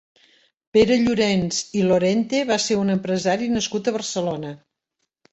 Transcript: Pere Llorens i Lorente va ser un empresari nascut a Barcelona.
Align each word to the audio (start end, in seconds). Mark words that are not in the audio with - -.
Pere 0.75 0.95
Llorens 1.01 1.59
i 1.81 1.83
Lorente 1.91 2.39
va 2.51 2.57
ser 2.63 2.77
un 2.85 2.89
empresari 2.93 3.51
nascut 3.57 3.91
a 3.91 3.93
Barcelona. 3.99 4.55